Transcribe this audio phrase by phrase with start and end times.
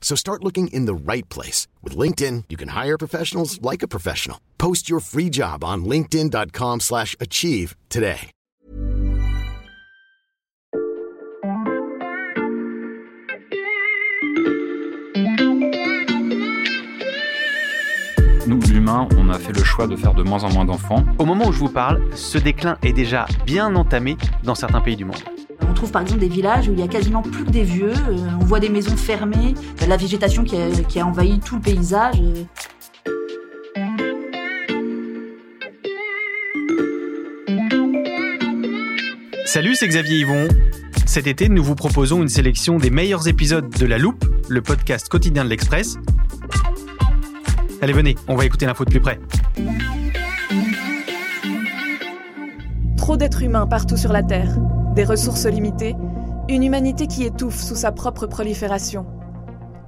[0.00, 1.68] So start looking in the right place.
[1.84, 4.38] With LinkedIn, you can hire professionals like a professional.
[4.58, 8.32] Post your free job on linkedin.com slash achieve today.
[18.46, 21.04] Nous, l'humain, on a fait le choix de faire de moins en moins d'enfants.
[21.18, 24.96] Au moment où je vous parle, ce déclin est déjà bien entamé dans certains pays
[24.96, 25.22] du monde.
[25.80, 27.94] On trouve par exemple des villages où il y a quasiment plus que des vieux,
[27.94, 29.54] euh, on voit des maisons fermées,
[29.88, 32.16] la végétation qui a, qui a envahi tout le paysage.
[32.20, 32.44] euh.
[39.46, 40.48] Salut, c'est Xavier Yvon.
[41.06, 45.08] Cet été, nous vous proposons une sélection des meilleurs épisodes de La Loupe, le podcast
[45.08, 45.96] quotidien de l'Express.
[47.80, 49.18] Allez, venez, on va écouter l'info de plus près.
[53.10, 54.54] Trop d'êtres humains partout sur la Terre,
[54.94, 55.96] des ressources limitées,
[56.48, 59.04] une humanité qui étouffe sous sa propre prolifération.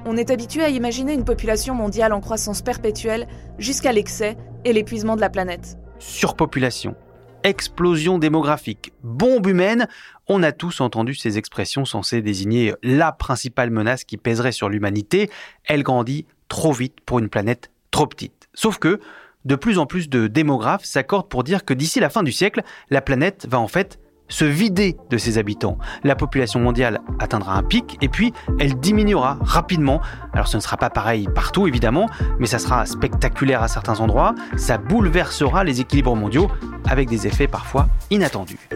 [0.04, 3.28] On est habitué à imaginer une population mondiale en croissance perpétuelle
[3.58, 5.78] jusqu'à l'excès et l'épuisement de la planète.
[6.00, 6.96] Surpopulation,
[7.44, 9.86] explosion démographique, bombe humaine,
[10.26, 15.30] on a tous entendu ces expressions censées désigner la principale menace qui pèserait sur l'humanité.
[15.62, 18.48] Elle grandit trop vite pour une planète trop petite.
[18.52, 18.98] Sauf que
[19.44, 22.62] de plus en plus de démographes s'accordent pour dire que d'ici la fin du siècle,
[22.90, 23.98] la planète va en fait
[24.28, 25.76] se vider de ses habitants.
[26.04, 30.00] La population mondiale atteindra un pic et puis elle diminuera rapidement.
[30.32, 32.08] Alors ce ne sera pas pareil partout évidemment,
[32.38, 36.50] mais ça sera spectaculaire à certains endroits, ça bouleversera les équilibres mondiaux
[36.88, 38.68] avec des effets parfois inattendus.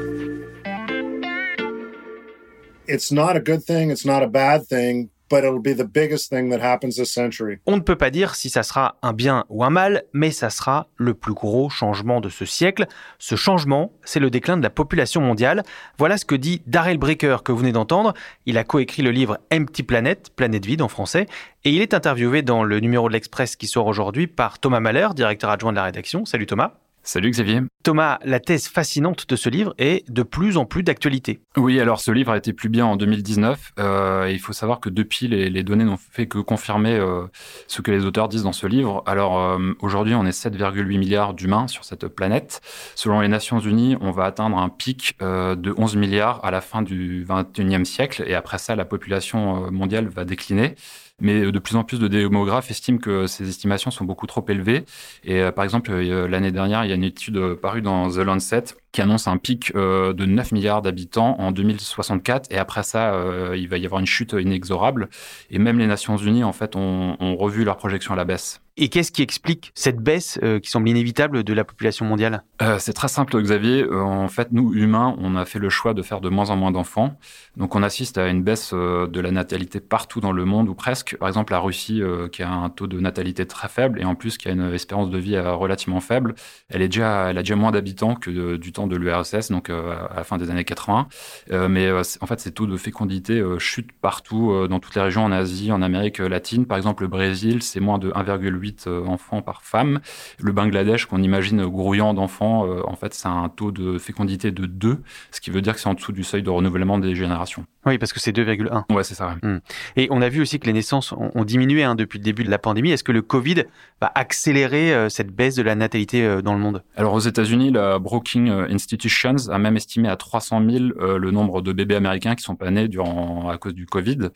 [2.89, 6.31] it's not a good thing, it's not a bad thing, but it'll be the biggest
[6.31, 7.59] thing that happens this century.
[7.67, 10.51] On ne peut pas dire si ça sera un bien ou un mal, mais ça
[10.51, 12.87] sera le plus gros changement de ce siècle.
[13.19, 15.63] Ce changement, c'est le déclin de la population mondiale.
[15.99, 18.15] Voilà ce que dit Darrell Breaker que vous venez d'entendre.
[18.47, 21.27] Il a coécrit le livre Empty Planet, Planète vide en français,
[21.65, 25.09] et il est interviewé dans le numéro de l'Express qui sort aujourd'hui par Thomas Mahler,
[25.15, 26.25] directeur adjoint de la rédaction.
[26.25, 26.86] Salut Thomas.
[27.07, 27.61] Salut Xavier.
[27.85, 31.39] Thomas, la thèse fascinante de ce livre est de plus en plus d'actualité.
[31.57, 33.75] Oui, alors ce livre a été publié en 2019.
[33.79, 37.29] Euh, il faut savoir que depuis, les, les données n'ont fait que confirmer euh,
[37.69, 39.05] ce que les auteurs disent dans ce livre.
[39.07, 42.61] Alors euh, aujourd'hui, on est 7,8 milliards d'humains sur cette planète.
[42.97, 46.83] Selon les Nations Unies, on va atteindre un pic de 11 milliards à la fin
[46.83, 48.25] du 21e siècle.
[48.27, 50.75] Et après ça, la population mondiale va décliner.
[51.21, 54.85] Mais de plus en plus de démographes estiment que ces estimations sont beaucoup trop élevées.
[55.25, 58.11] Et euh, par exemple, euh, l'année dernière, il y a une étude euh, parue dans
[58.11, 62.53] The Lancet qui annonce un pic euh, de 9 milliards d'habitants en 2064.
[62.53, 65.09] Et après ça, euh, il va y avoir une chute inexorable.
[65.51, 68.61] Et même les Nations Unies, en fait, ont, ont revu leur projection à la baisse.
[68.79, 72.43] Et qu'est-ce qui explique cette baisse euh, qui semble inévitable de la population mondiale?
[72.61, 73.83] Euh, c'est très simple, Xavier.
[73.85, 76.57] Euh, en fait, nous, humains, on a fait le choix de faire de moins en
[76.57, 77.19] moins d'enfants.
[77.57, 81.17] Donc, on assiste à une baisse de la natalité partout dans le monde, ou presque.
[81.17, 84.37] Par exemple, la Russie, qui a un taux de natalité très faible, et en plus,
[84.37, 86.35] qui a une espérance de vie relativement faible,
[86.69, 90.11] elle, est déjà, elle a déjà moins d'habitants que du temps de l'URSS, donc à
[90.15, 91.09] la fin des années 80.
[91.51, 95.33] Euh, mais en fait, ces taux de fécondité chutent partout, dans toutes les régions, en
[95.33, 96.67] Asie, en Amérique latine.
[96.67, 100.01] Par exemple, le Brésil, c'est moins de 1,8 euh, enfants par femme.
[100.39, 104.67] Le Bangladesh, qu'on imagine grouillant d'enfants, euh, en fait, c'est un taux de fécondité de
[104.67, 104.99] 2,
[105.31, 107.67] ce qui veut dire que c'est en dessous du seuil de renouvellement des générations.
[107.85, 108.93] Oui, parce que c'est 2,1.
[108.93, 109.37] Ouais, c'est ça.
[109.43, 109.59] ouais.
[109.97, 112.51] Et on a vu aussi que les naissances ont, diminué hein, depuis le début de
[112.51, 112.91] la pandémie.
[112.91, 113.65] Est-ce que le Covid
[114.01, 116.83] va accélérer euh, cette baisse de la natalité dans le monde?
[116.97, 121.63] Alors aux États-Unis, la Brookings Institutions a même estimé à 300 000 euh, le nombre
[121.63, 124.31] de bébés américains qui sont pas nés durant à cause du Covid.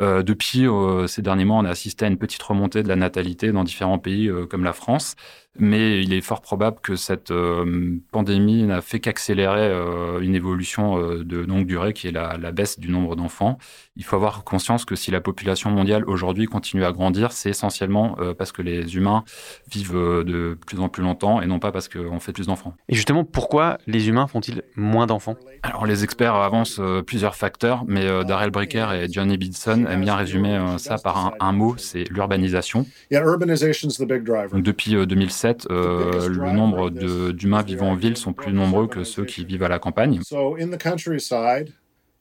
[0.00, 2.96] Euh, depuis euh, ces derniers mois, on a assisté à une petite remontée de la
[2.96, 5.16] natalité dans différents pays euh, comme la France.
[5.58, 10.98] Mais il est fort probable que cette euh, pandémie n'a fait qu'accélérer euh, une évolution
[10.98, 13.58] euh, de longue durée qui est la, la baisse du nombre d'enfants.
[13.96, 18.16] Il faut avoir conscience que si la population mondiale aujourd'hui continue à grandir, c'est essentiellement
[18.36, 19.24] parce que les humains
[19.70, 22.74] vivent de plus en plus longtemps et non pas parce qu'on fait plus d'enfants.
[22.90, 25.36] Et justement, pourquoi les humains font-ils moins d'enfants?
[25.62, 30.60] Alors les experts avancent plusieurs facteurs, mais Darrell Bricker et Johnny Bidson aiment bien résumer
[30.76, 32.84] ça par un, un mot, c'est l'urbanisation.
[34.48, 35.06] Donc, depuis
[35.46, 36.90] 2007, euh, le nombre
[37.32, 40.20] d'humains vivant en ville sont plus nombreux que ceux qui vivent à la campagne.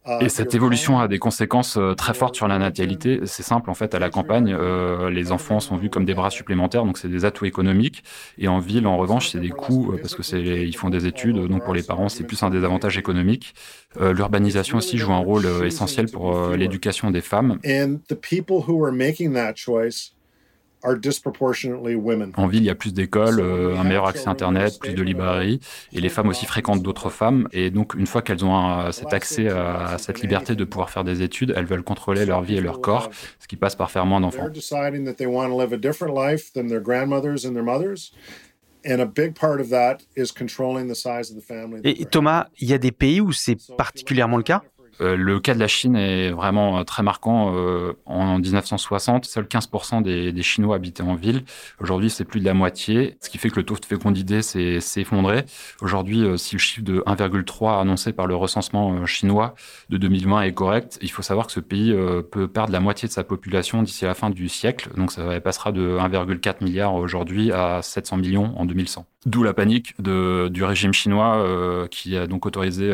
[0.08, 3.22] Uh, Et cette évolution a des conséquences euh, très fortes sur la natalité.
[3.26, 6.30] C'est simple, en fait, à la campagne, euh, les enfants sont vus comme des bras
[6.30, 8.04] supplémentaires, donc c'est des atouts économiques.
[8.38, 11.48] Et en ville, en revanche, c'est des coûts parce que c'est ils font des études,
[11.48, 13.56] donc pour les parents, c'est plus un désavantage économique.
[14.00, 17.58] L'urbanisation aussi joue un rôle essentiel pour l'éducation des femmes.
[22.38, 25.02] En ville, il y a plus d'écoles, euh, un meilleur accès à Internet, plus de
[25.04, 25.60] librairies,
[25.94, 27.48] et les femmes aussi fréquentent d'autres femmes.
[27.52, 31.04] Et donc, une fois qu'elles ont un, cet accès à cette liberté de pouvoir faire
[31.04, 33.10] des études, elles veulent contrôler leur vie et leur corps,
[33.40, 34.44] ce qui passe par faire moins d'enfants.
[41.84, 44.62] Et Thomas, il y a des pays où c'est particulièrement le cas?
[45.02, 47.54] Euh, le cas de la Chine est vraiment euh, très marquant.
[47.56, 51.44] Euh, en 1960, seuls 15% des, Chinois habitaient en ville.
[51.80, 54.80] Aujourd'hui, c'est plus de la moitié, ce qui fait que le taux de fécondité s'est
[54.98, 55.46] effondré.
[55.82, 59.56] Aujourd'hui, si le chiffre de 1,3 annoncé par le recensement chinois
[59.90, 61.96] de 2020 est correct, il faut savoir que ce pays
[62.32, 64.90] peut perdre la moitié de sa population d'ici la fin du siècle.
[64.96, 69.08] Donc ça passera de 1,4 milliard aujourd'hui à 700 millions en 2100.
[69.26, 72.94] D'où la panique du régime chinois qui a donc autorisé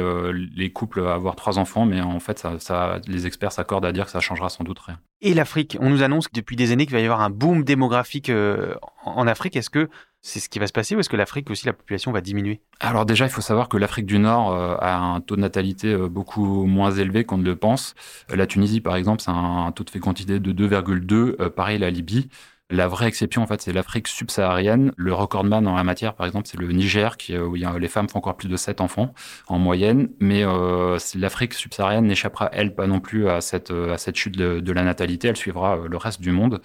[0.56, 3.92] les couples à avoir trois enfants, mais en fait, ça, ça, les experts s'accordent à
[3.92, 4.98] dire que ça changera sans doute rien.
[5.22, 8.30] Et l'Afrique, on nous annonce depuis des années qu'il va y avoir un boom démographique
[8.30, 8.74] euh,
[9.04, 9.56] en Afrique.
[9.56, 9.90] Est-ce que
[10.22, 12.62] c'est ce qui va se passer ou est-ce que l'Afrique aussi, la population va diminuer?
[12.80, 16.66] Alors déjà, il faut savoir que l'Afrique du Nord a un taux de natalité beaucoup
[16.66, 17.96] moins élevé qu'on ne le pense.
[18.30, 22.30] La Tunisie, par exemple, c'est un taux de fécondité de 2,2, pareil la Libye.
[22.72, 24.94] La vraie exception, en fait, c'est l'Afrique subsaharienne.
[24.96, 28.20] Le recordman en la matière, par exemple, c'est le Niger, qui, où les femmes font
[28.20, 29.14] encore plus de 7 enfants
[29.48, 30.10] en moyenne.
[30.20, 34.84] Mais euh, l'Afrique subsaharienne n'échappera, elle, pas non plus à cette, cette chute de, la
[34.84, 35.28] natalité.
[35.28, 36.62] Elle suivra euh, le reste du monde.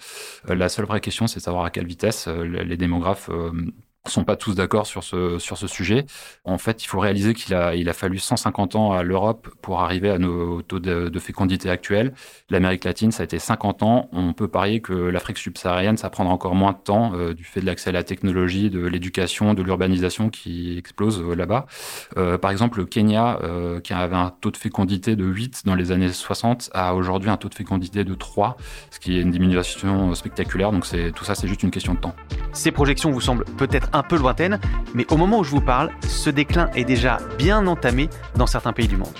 [0.49, 3.29] Euh, la seule vraie question, c'est de savoir à quelle vitesse les démographes
[4.11, 6.05] sont pas tous d'accord sur ce, sur ce sujet.
[6.45, 9.81] En fait, il faut réaliser qu'il a, il a fallu 150 ans à l'Europe pour
[9.81, 12.13] arriver à nos taux de, fécondité actuels.
[12.49, 14.09] L'Amérique latine, ça a été 50 ans.
[14.11, 17.59] On peut parier que l'Afrique subsaharienne, ça prendra encore moins de temps euh, du fait
[17.59, 21.65] de l'accès à la technologie, de l'éducation, de l'urbanisation qui explose euh, là-bas.
[22.17, 23.39] Euh, par exemple, le Kenya,
[23.83, 27.37] qui avait un taux de fécondité de 8 dans les années 60, a aujourd'hui un
[27.37, 28.57] taux de fécondité de 3,
[28.91, 30.71] ce qui est une diminution spectaculaire.
[30.71, 32.15] Donc c'est, tout ça, c'est juste une question de temps.
[32.53, 34.59] Ces projections vous semblent peut-être un peu lointaine,
[34.93, 38.73] mais au moment où je vous parle, ce déclin est déjà bien entamé dans certains
[38.73, 39.13] pays du monde.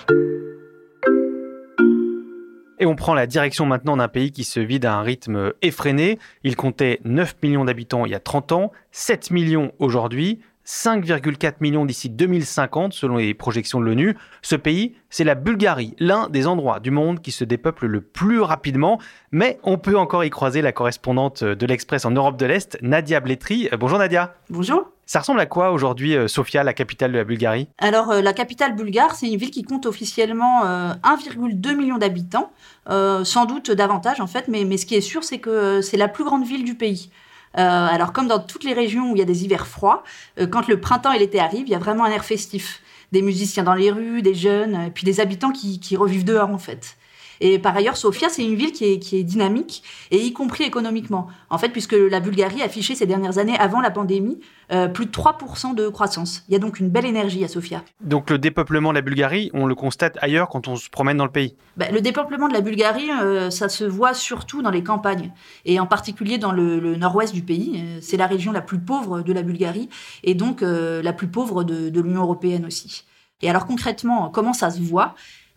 [2.80, 6.20] Et on prend la direction maintenant d'un pays qui se vide à un rythme effréné.
[6.44, 10.40] Il comptait 9 millions d'habitants il y a 30 ans, 7 millions aujourd'hui.
[10.68, 14.18] 5,4 millions d'ici 2050 selon les projections de l'ONU.
[14.42, 18.42] Ce pays, c'est la Bulgarie, l'un des endroits du monde qui se dépeuple le plus
[18.42, 19.00] rapidement,
[19.32, 23.22] mais on peut encore y croiser la correspondante de l'Express en Europe de l'Est, Nadia
[23.22, 23.70] Bletri.
[23.72, 24.36] Euh, bonjour Nadia.
[24.50, 24.92] Bonjour.
[25.06, 27.70] Ça ressemble à quoi aujourd'hui, euh, Sofia, la capitale de la Bulgarie?
[27.78, 32.52] Alors, euh, la capitale bulgare, c'est une ville qui compte officiellement 1,2 million d'habitants,
[32.90, 36.10] sans doute davantage en fait, mais, mais ce qui est sûr, c'est que c'est la
[36.10, 37.10] plus grande ville du pays.
[37.58, 40.04] Euh, alors comme dans toutes les régions où il y a des hivers froids,
[40.40, 42.82] euh, quand le printemps et l'été arrivent, il y a vraiment un air festif.
[43.14, 46.50] Des musiciens dans les rues, des jeunes, et puis des habitants qui, qui revivent dehors
[46.50, 46.97] en fait.
[47.42, 50.64] Et par ailleurs, Sofia, c'est une ville qui est, qui est, dynamique, et y compris
[50.64, 51.28] économiquement.
[51.50, 54.40] En fait, puisque la Bulgarie a affiché ces dernières années, avant la pandémie,
[54.72, 56.44] euh, plus de 3% de croissance.
[56.50, 57.84] Il y a donc une belle énergie à Sofia.
[58.02, 61.26] Donc le dépeuplement de la Bulgarie, on le constate ailleurs quand on se promène dans
[61.26, 61.56] le pays?
[61.78, 65.32] Bah, Le dépeuplement de la Bulgarie, euh, ça se voit surtout dans les campagnes,
[65.66, 67.74] et en particulier dans le, le nord-ouest du pays.
[67.78, 69.90] Euh, c'est la région la plus pauvre de la Bulgarie,
[70.24, 73.06] et donc euh, la plus pauvre de, de l'Union européenne aussi.
[73.42, 75.16] Et alors concrètement, comment ça se voit?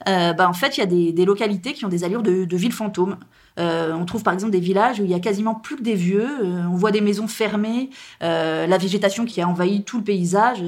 [0.08, 2.44] Euh, bah, en fait, il y a des, des, localités qui ont des allures de,
[2.44, 3.16] de villes fantômes.
[3.58, 5.94] Euh, on trouve par exemple des villages où il y a quasiment plus que des
[5.94, 6.28] vieux.
[6.44, 7.90] Euh, on voit des maisons fermées,
[8.20, 10.62] la végétation qui a envahi tout le paysage.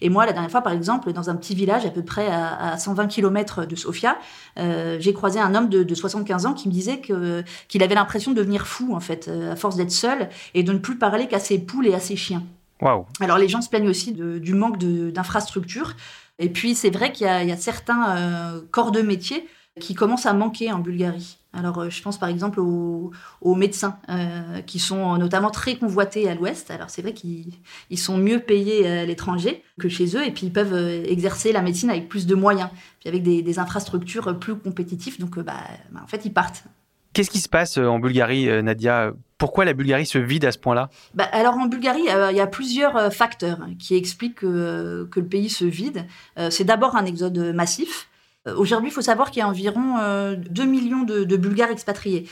[0.00, 2.72] Et moi, la dernière fois, par exemple, dans un petit village à peu près à,
[2.72, 4.18] à 120 km de Sofia,
[4.56, 8.32] j'ai croisé un homme de, de, 75 ans qui me disait que qu'il avait l'impression
[8.32, 11.38] de devenir fou en fait, à force d'être seul et de ne plus parler qu'à
[11.38, 12.42] ses poules et à ses chiens.
[12.82, 13.06] Wow.
[13.20, 15.94] Alors les gens se plaignent aussi de, du manque d'infrastructures.
[16.38, 19.46] Et puis, c'est vrai qu'il y, a certains euh, corps de métier
[19.80, 21.38] qui commencent à manquer en Bulgarie.
[21.52, 23.12] Alors, euh, je pense par exemple aux,
[23.54, 26.70] médecins, euh, qui sont notamment très convoités à l'Ouest.
[26.70, 27.58] Alors, c'est vrai qu'ils
[27.96, 31.90] sont mieux payés à l'étranger que chez eux, et puis ils peuvent exercer la médecine
[31.90, 35.20] avec plus de moyens, puis avec des, infrastructures plus compétitives.
[35.20, 35.54] Donc, bah,
[35.92, 36.64] bah, en fait, ils partent.
[37.12, 39.12] Qu'est-ce qui se passe en Bulgarie, Nadia?
[39.44, 40.88] Pourquoi la Bulgarie se vide à ce point-là?
[41.12, 45.66] Bah, Alors en Bulgarie, il y a plusieurs facteurs qui expliquent que, le pays se
[45.66, 46.06] vide.
[46.48, 48.08] c'est d'abord un exode massif.
[48.46, 49.96] Euh, aujourd'hui, il faut savoir qu'il y a environ
[50.36, 52.28] 2 euh, millions de, Bulgares expatriés.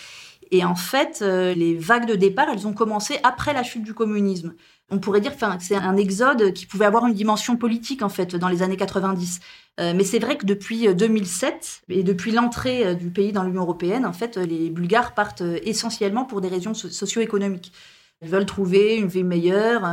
[0.53, 3.95] Et en fait, euh, les vagues de départ, elles ont commencé après la chute du
[3.95, 4.55] communisme.
[4.91, 8.37] On pourrait dire que c'est un exode qui pouvait avoir une dimension politique, en fait,
[8.37, 9.41] dans les années 90.
[9.79, 14.13] mais c'est vrai que depuis 2007 et depuis l'entrée du pays dans l'Union européenne, en
[14.13, 17.73] fait, les Bulgares partent essentiellement pour des raisons socio-économiques.
[18.21, 19.87] Ils veulent trouver une vie meilleure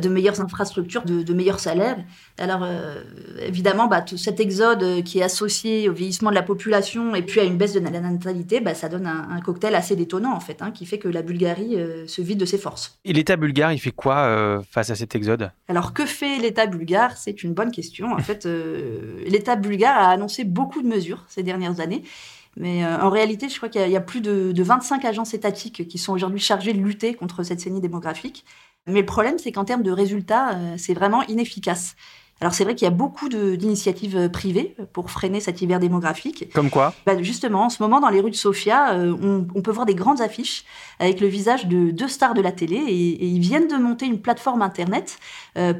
[0.00, 1.98] de meilleures infrastructures, de, meilleurs salaires.
[2.38, 3.02] Alors euh,
[3.40, 7.22] évidemment, bah, tout cet exode euh, qui est associé au vieillissement de la population et
[7.22, 10.40] puis à une baisse de la natalité, bah, ça donne un, cocktail assez détonnant en
[10.40, 12.98] fait, hein, qui fait que la Bulgarie euh, se vide de ses forces.
[13.04, 15.50] Et l'État bulgare, il fait quoi face à cet exode?
[15.68, 17.16] Alors que fait l'État bulgare?
[17.16, 18.12] C'est une bonne question.
[18.12, 18.48] En fait,
[19.26, 22.02] l'État bulgare a annoncé beaucoup de mesures ces dernières années.
[22.56, 25.98] Mais en réalité, je crois qu'il y, a plus de, de 25 agences étatiques qui
[25.98, 28.44] sont aujourd'hui chargées de lutter contre cette saignée démographique.
[28.88, 31.94] Mais le problème, c'est qu'en termes de résultats, euh, c'est vraiment inefficace.
[32.40, 36.52] Alors c'est vrai qu'il y a beaucoup d'initiatives euh, privées pour freiner cet hiver démographique.
[36.54, 36.94] Comme quoi?
[37.04, 39.96] Bah, Justement, en ce moment, dans les rues de Sofia, euh, on, peut voir des
[39.96, 40.64] grandes affiches
[41.00, 44.20] avec le visage de deux stars de la télé et, ils viennent de monter une
[44.20, 45.18] plateforme Internet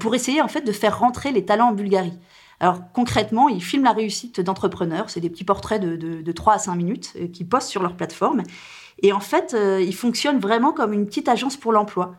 [0.00, 2.18] pour essayer en fait de faire rentrer les talents en Bulgarie.
[2.60, 6.54] Alors concrètement, ils filment la réussite d'entrepreneurs, c'est des petits portraits de, de, de 3
[6.54, 8.42] à 5 minutes qui postent sur leur plateforme.
[9.02, 12.16] Et en fait, ils fonctionnent vraiment comme une petite agence pour l'emploi.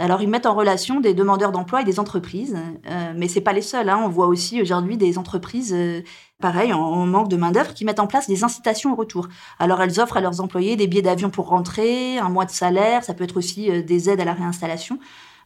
[0.00, 2.56] Alors, ils mettent en relation des demandeurs d'emploi et des entreprises,
[2.88, 3.88] euh, mais c'est pas les seuls.
[3.88, 4.00] Hein.
[4.02, 6.00] On voit aussi aujourd'hui des entreprises, euh,
[6.40, 9.28] pareil, en, manque de main d'œuvre, qui mettent en place des incitations au retour.
[9.58, 13.04] Alors, elles offrent à leurs employés des billets d'avion pour rentrer, un mois de salaire,
[13.04, 14.98] ça peut être aussi euh, des aides à la réinstallation.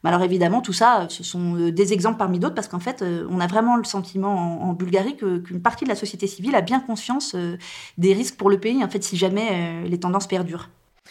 [0.05, 3.41] Mais alors évidemment, tout ça, ce sont des exemples parmi d'autres, parce qu'en fait, on
[3.41, 7.35] a vraiment le sentiment en, Bulgarie qu'une partie de la société civile a bien conscience
[7.97, 10.69] des risques pour le pays, en fait, si jamais les tendances perdurent.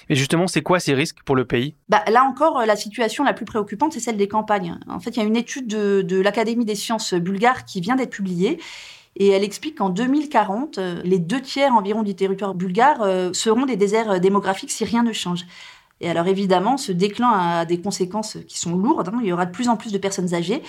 [0.09, 1.75] Et justement, c'est quoi ces risques pour le pays?
[1.89, 4.77] Bah, Là encore, euh, la situation la plus préoccupante, c'est celle des campagnes.
[4.87, 8.11] En fait, il y a une étude de, l'Académie des sciences bulgares qui vient d'être
[8.11, 8.59] publiée.
[9.15, 13.65] Et elle explique qu'en 2040, euh, les deux tiers environ du territoire bulgare euh, seront
[13.65, 15.45] des déserts démographiques si rien ne change.
[16.01, 19.09] Et alors évidemment, ce déclin a des conséquences qui sont lourdes.
[19.09, 19.19] Hein.
[19.21, 20.61] Il y aura de plus en plus de personnes âgées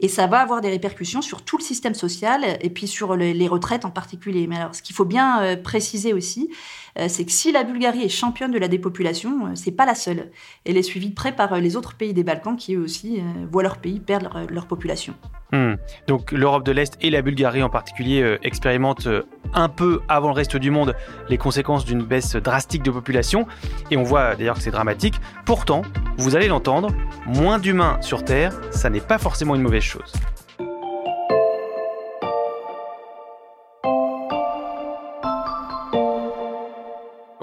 [0.00, 3.48] et ça va avoir des répercussions sur tout le système social et puis sur les
[3.48, 4.46] retraites en particulier.
[4.46, 6.50] Mais alors, ce qu'il faut bien préciser aussi,
[6.98, 9.94] euh, c'est que si la Bulgarie est championne de la dépopulation, euh, c'est pas la
[9.94, 10.30] seule.
[10.64, 13.22] Elle est suivie de près par euh, les autres pays des Balkans qui eux aussi
[13.50, 15.14] voient leur pays perdre leur, population.
[15.52, 15.74] Hmm.
[16.06, 19.08] Donc l'Europe de l'Est et la Bulgarie en particulier expérimentent
[19.54, 20.94] un peu avant le reste du monde
[21.28, 23.46] les conséquences d'une baisse drastique de population.
[23.90, 25.14] Et on voit d'ailleurs que c'est dramatique.
[25.46, 25.82] Pourtant,
[26.18, 26.90] vous allez l'entendre,
[27.26, 30.12] moins d'humains sur Terre, ça n'est pas forcément une mauvaise chose chose.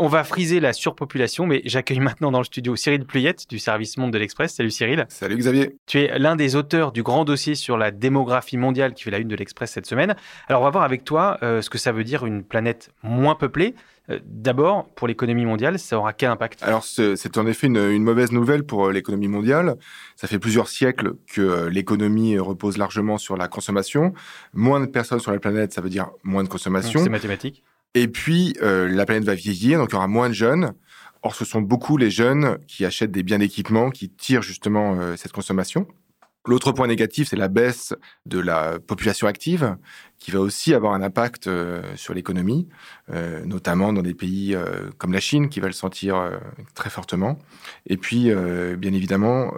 [0.06, 3.98] On va friser la surpopulation, mais j'accueille maintenant dans le studio Cyril Pluyette du service
[3.98, 4.54] Monde de l'Express.
[4.54, 5.08] Salut Cyril.
[5.10, 5.78] Salut Xavier.
[5.88, 9.18] Tu es l'un des auteurs du grand dossier sur la démographie mondiale qui fait la
[9.18, 10.16] une de l'Express cette semaine.
[10.48, 13.34] Alors on va voir avec toi euh, ce que ça veut dire une planète moins
[13.34, 13.74] peuplée.
[14.12, 16.62] Euh, d'abord, pour l'économie mondiale, ça aura quel impact?
[16.62, 19.76] Alors, c'est en effet une, mauvaise nouvelle pour euh, l'économie mondiale.
[20.16, 24.14] Ça fait plusieurs siècles que l'économie repose largement sur la consommation.
[24.54, 27.04] Moins de personnes sur la planète, ça veut dire moins de consommation.
[27.04, 27.64] C'est mathématique.
[27.96, 30.74] Et puis, euh, la planète va vieillir, donc il y aura moins de jeunes.
[31.24, 35.16] Or, ce sont beaucoup les jeunes qui achètent des biens d'équipement qui tirent justement euh,
[35.16, 35.88] cette consommation.
[36.46, 39.78] L'autre point négatif, c'est la baisse de la population active,
[40.20, 42.68] qui va aussi avoir un impact euh, sur l'économie,
[43.46, 44.56] notamment dans des pays
[45.00, 46.40] comme la Chine, qui va le sentir
[46.76, 47.40] très fortement.
[47.88, 48.30] Et puis,
[48.78, 49.54] bien évidemment,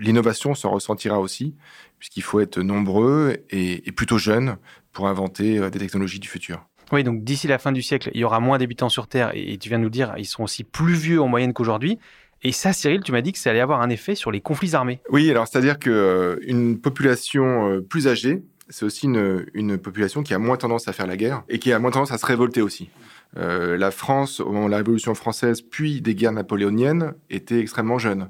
[0.00, 1.54] l'innovation s'en ressentira aussi,
[2.00, 4.56] puisqu'il faut être nombreux et, et plutôt jeunes
[4.92, 6.66] pour inventer des technologies du futur.
[6.92, 9.58] Oui, donc d'ici la fin du siècle, il y aura moins d'habitants sur Terre, et
[9.58, 11.98] tu viens de nous dire, ils seront aussi plus vieux en moyenne qu'aujourd'hui.
[12.42, 14.74] Et ça, Cyril, tu m'as dit que ça allait avoir un effet sur les conflits
[14.74, 15.00] armés.
[15.10, 20.38] Oui, alors c'est-à-dire qu'une euh, population euh, plus âgée, c'est aussi une, population qui a
[20.38, 22.90] moins tendance à faire la guerre et qui a moins tendance à se révolter aussi.
[23.36, 27.98] Euh, la France, au moment de la Révolution française, puis des guerres napoléoniennes, était extrêmement
[27.98, 28.28] jeune.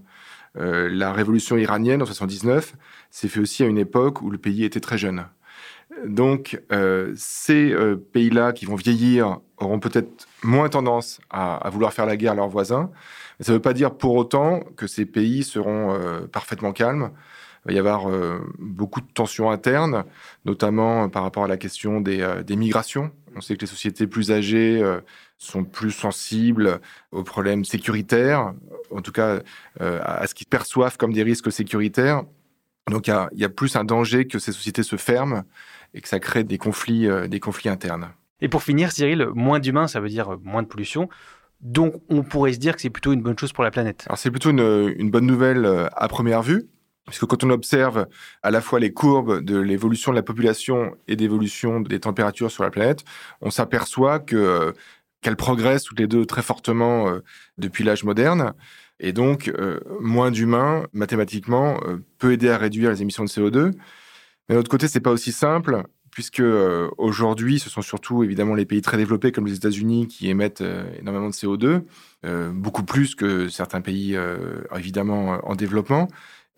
[0.55, 2.75] la Révolution iranienne en 79
[3.11, 5.27] s'est fait aussi à une époque où le pays était très jeune.
[6.05, 12.07] Donc, euh, ces euh, pays-là qui vont vieillir auront peut-être moins tendance à, vouloir faire
[12.07, 12.91] la guerre à leurs voisins.
[13.41, 17.11] Ça ne veut pas dire pour autant que ces pays seront euh, parfaitement calmes.
[17.65, 18.07] Il va y avoir
[18.61, 20.05] beaucoup de tensions internes,
[20.45, 23.11] notamment par rapport à la question des, migrations.
[23.35, 24.81] On sait que les sociétés plus âgées
[25.37, 28.55] sont plus sensibles aux problèmes sécuritaires,
[28.93, 29.41] en tout cas
[29.81, 32.23] à ce qu'ils perçoivent comme des risques sécuritaires.
[32.89, 35.43] Donc il y, a, plus un danger que ces sociétés se ferment
[35.97, 38.11] et que ça crée des conflits, euh, des conflits internes.
[38.41, 41.09] Et pour finir, Cyril, moins d'humains, ça veut dire moins de pollution.
[41.61, 44.05] Donc on pourrait se dire que c'est plutôt une bonne chose pour la planète.
[44.07, 46.69] Alors c'est plutôt une, une, bonne nouvelle à première vue.
[47.07, 48.09] Puisque quand on observe
[48.43, 52.65] à la fois les courbes de l'évolution de la population et d'évolution des températures sur
[52.65, 53.05] la planète,
[53.41, 54.73] on s'aperçoit que euh,
[55.23, 57.21] qu'elles progressent toutes les deux très fortement euh,
[57.59, 58.55] depuis l'âge moderne.
[58.99, 61.79] Et donc, euh, moins d'humains, mathématiquement,
[62.19, 63.73] peut aider à réduire les émissions de CO2.
[64.49, 66.43] Mais de l'autre côté, c'est pas aussi simple, puisque
[66.99, 70.63] aujourd'hui, ce sont surtout évidemment les pays très développés comme les États-Unis qui émettent
[70.99, 71.83] énormément de CO2,
[72.53, 74.17] beaucoup plus que certains pays
[74.73, 76.09] évidemment en développement.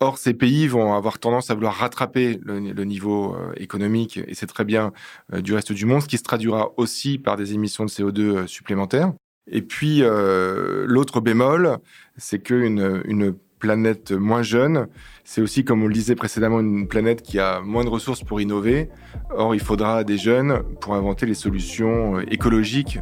[0.01, 4.47] Or, ces pays vont avoir tendance à vouloir rattraper le, niveau euh, économique, et c'est
[4.47, 4.93] très bien,
[5.33, 8.19] euh, du reste du monde, ce qui se traduira aussi par des émissions de CO2
[8.19, 9.11] euh, supplémentaires.
[9.51, 11.79] Et puis, l'autre bémol,
[12.17, 14.87] c'est qu'une une planète moins jeune,
[15.31, 18.41] c'est aussi, comme on le disait précédemment, une planète qui a moins de ressources pour
[18.41, 18.89] innover.
[19.29, 22.97] Or, il faudra des jeunes pour inventer les solutions écologiques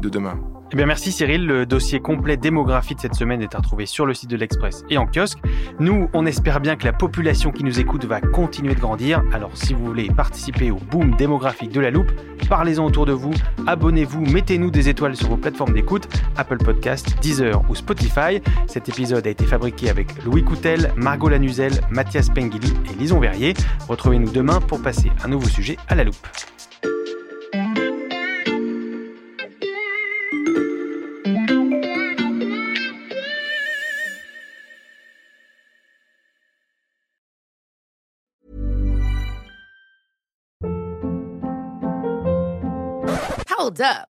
[0.00, 0.38] de demain.
[0.74, 1.44] Eh bien, merci Cyril.
[1.44, 4.84] Le dossier complet démographie de cette semaine est à retrouver sur le site de l'Express
[4.88, 5.38] et en kiosque.
[5.80, 9.22] Nous, on espère bien que la population qui nous écoute va continuer de grandir.
[9.34, 12.10] Alors, si vous voulez participer au boom démographique de la loupe,
[12.48, 13.34] parlez-en autour de vous,
[13.66, 16.08] abonnez-vous, mettez-nous des étoiles sur vos plateformes d'écoute,
[16.38, 18.40] Apple Podcast, Deezer ou Spotify.
[18.66, 23.54] Cet épisode a été fabriqué avec Louis Coutel, Margot Lanuzel, Mathias Pengili et Lison Verrier.
[23.88, 26.16] Retrouvez-nous demain pour passer un nouveau sujet à la loupe.
[43.58, 44.11] Hold up.